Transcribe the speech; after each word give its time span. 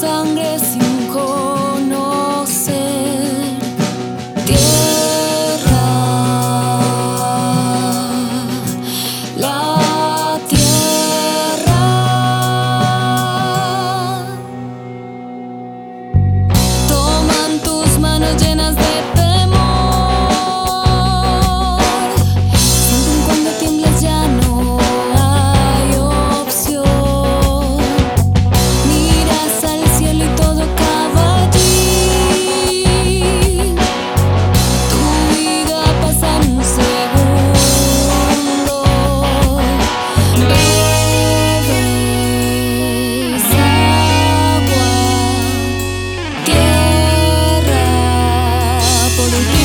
sangre 0.00 0.67
slowly 49.28 49.57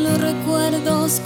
los 0.00 0.18
recuerdos 0.18 1.20